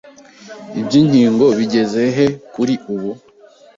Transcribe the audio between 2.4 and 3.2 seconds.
kuri ubu